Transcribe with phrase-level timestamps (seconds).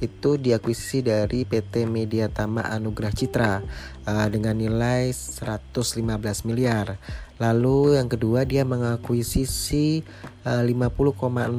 [0.01, 3.61] itu diakuisisi dari PT Media Tama Anugrah Citra
[4.09, 6.01] uh, dengan nilai 115
[6.49, 6.97] miliar.
[7.41, 10.05] Lalu yang kedua dia mengakuisisi
[10.45, 11.57] uh, 50,0001%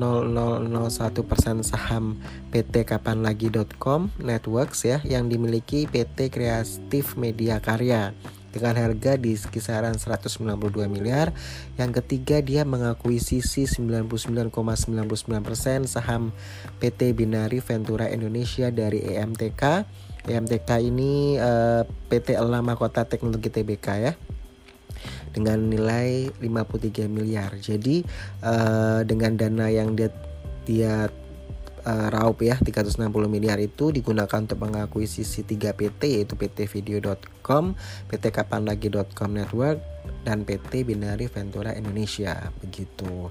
[1.66, 2.22] saham
[2.54, 8.14] PT Kapanlagi.com Networks ya yang dimiliki PT Kreatif Media Karya
[8.54, 10.46] dengan harga di kisaran 192
[10.86, 11.34] miliar.
[11.82, 14.86] Yang ketiga dia mengakuisisi 99,99%
[15.90, 16.30] saham
[16.78, 19.64] PT Binari Ventura Indonesia dari EMTK.
[20.30, 24.14] EMTK ini uh, eh, PT Elama Kota Teknologi TBK ya
[25.32, 27.56] dengan nilai 53 miliar.
[27.60, 28.04] Jadi
[28.44, 30.10] uh, dengan dana yang dia
[30.62, 31.10] dia
[31.86, 37.74] uh, raup ya 360 miliar itu digunakan untuk mengakuisisi 3 PT yaitu PT Video.com,
[38.10, 39.80] PT Kapanlagi.com Network
[40.26, 43.30] dan PT Binari Ventura Indonesia begitu.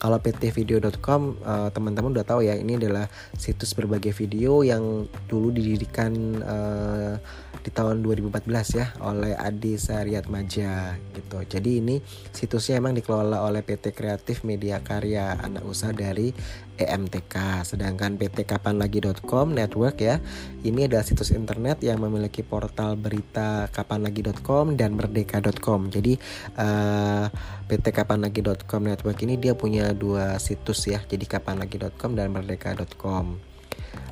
[0.00, 5.52] Kalau PT Video.com uh, teman-teman udah tahu ya ini adalah situs berbagai video yang dulu
[5.52, 7.14] didirikan uh,
[7.60, 11.38] di tahun 2014 ya oleh Adi Saryat Maja gitu.
[11.44, 11.96] Jadi ini
[12.32, 16.32] situsnya emang dikelola oleh PT Kreatif Media Karya anak usaha dari
[16.80, 17.66] EMTK.
[17.68, 20.16] Sedangkan PT kapanlagi.com network ya.
[20.64, 25.92] Ini adalah situs internet yang memiliki portal berita kapanlagi.com dan merdeka.com.
[25.92, 26.16] Jadi
[26.56, 31.04] uh, eh, PT kapanlagi.com network ini dia punya dua situs ya.
[31.04, 33.49] Jadi kapanlagi.com dan merdeka.com.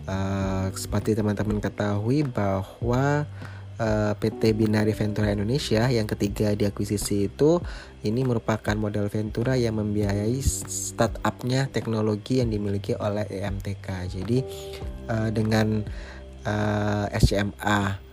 [0.08, 3.28] Uh, seperti teman-teman ketahui bahwa
[3.76, 7.60] uh, eh, PT Binari Ventura Indonesia yang ketiga diakuisisi itu
[8.00, 13.86] ini merupakan modal Ventura yang membiayai startupnya teknologi yang dimiliki oleh EMTK.
[14.08, 14.38] Jadi
[15.12, 15.84] uh, dengan
[16.48, 18.07] uh, SCMA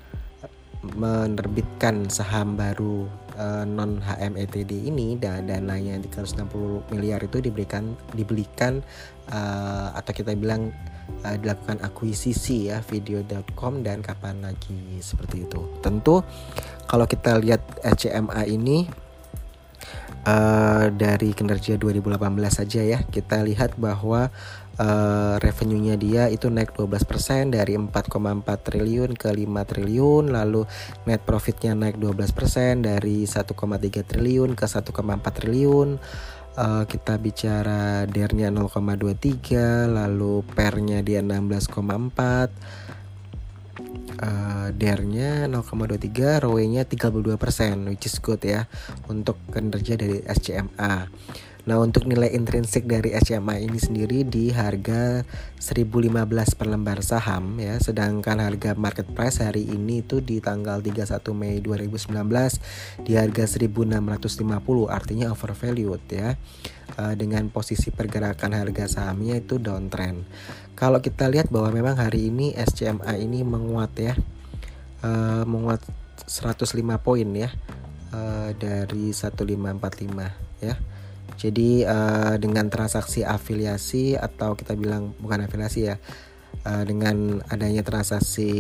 [0.94, 8.86] menerbitkan saham baru uh, non HMETD ini dan dananya 360 miliar itu diberikan dibelikan
[9.34, 10.70] uh, atau kita bilang
[11.26, 15.62] uh, dilakukan akuisisi ya video.com dan kapan lagi seperti itu.
[15.82, 16.22] Tentu
[16.86, 19.05] kalau kita lihat SCMA ini
[20.26, 22.20] uh, dari kinerja 2018
[22.50, 23.00] saja ya.
[23.06, 24.34] Kita lihat bahwa
[24.82, 30.66] uh, revenue-nya dia itu naik 12% dari 4,4 triliun ke 5 triliun lalu
[31.08, 33.54] net profitnya naik 12% dari 1,3
[34.04, 34.92] triliun ke 1,4
[35.32, 35.90] triliun.
[36.56, 42.85] Uh, kita bicara dernya 0,23 lalu pernya dia 16,4
[44.20, 48.68] uh, dernya 0,23 ROE-nya 32% which is good ya
[49.12, 51.08] untuk kinerja dari SCMA
[51.66, 55.26] Nah untuk nilai intrinsik dari SCMA ini sendiri di harga
[55.58, 56.14] 1015
[56.54, 57.82] per lembar saham ya.
[57.82, 62.14] Sedangkan harga market price hari ini itu di tanggal 31 Mei 2019
[63.02, 66.38] di harga 1650 artinya overvalued ya.
[67.02, 70.22] Uh, Dengan posisi pergerakan harga sahamnya itu downtrend.
[70.78, 74.14] Kalau kita lihat bahwa memang hari ini SCMA ini menguat ya.
[75.02, 75.82] Uh, Menguat
[76.30, 77.50] 105 poin ya.
[78.14, 80.78] Uh, dari 1545 ya
[81.36, 85.96] jadi uh, dengan transaksi afiliasi atau kita bilang bukan afiliasi ya,
[86.64, 88.52] uh, dengan adanya transaksi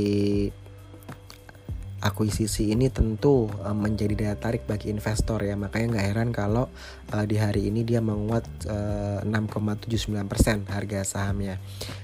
[2.05, 6.69] akuisisi ini tentu uh, menjadi daya tarik bagi investor ya makanya nggak heran kalau
[7.15, 11.57] uh, di hari ini dia menguat uh, 6,79% harga sahamnya.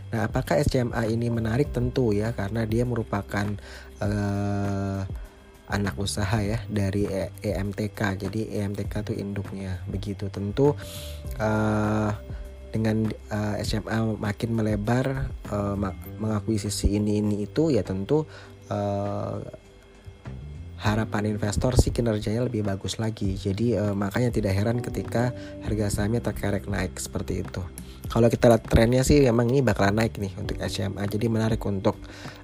[0.09, 3.45] Nah apakah SCMA ini menarik tentu ya karena dia merupakan
[5.71, 7.07] anak usaha ya dari
[7.41, 7.99] EMTK.
[8.27, 9.79] Jadi EMTK itu induknya.
[9.87, 10.75] Begitu tentu
[11.39, 12.11] uh,
[12.71, 15.75] dengan uh, SMA makin melebar uh,
[16.19, 18.23] mengakuisisi ini ini itu ya tentu
[18.71, 19.43] uh,
[20.81, 23.37] harapan investor sih kinerjanya lebih bagus lagi.
[23.37, 25.29] Jadi uh, makanya tidak heran ketika
[25.61, 27.61] harga sahamnya terkerek naik seperti itu.
[28.11, 31.05] Kalau kita lihat trennya sih memang ini bakalan naik nih untuk SMA.
[31.07, 31.95] Jadi menarik untuk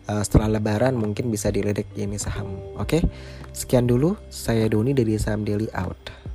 [0.08, 2.48] uh, setelah lebaran mungkin bisa dilirik ini saham.
[2.78, 3.04] Oke.
[3.52, 6.27] Sekian dulu saya Doni dari Saham Daily Out.